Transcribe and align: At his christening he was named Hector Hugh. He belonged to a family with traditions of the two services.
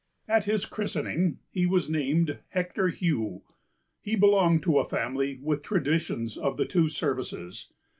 At 0.27 0.45
his 0.45 0.65
christening 0.65 1.37
he 1.51 1.67
was 1.67 1.87
named 1.87 2.39
Hector 2.49 2.87
Hugh. 2.87 3.43
He 4.01 4.15
belonged 4.15 4.63
to 4.63 4.79
a 4.79 4.89
family 4.89 5.39
with 5.43 5.61
traditions 5.61 6.37
of 6.37 6.57
the 6.57 6.65
two 6.65 6.89
services. 6.89 7.71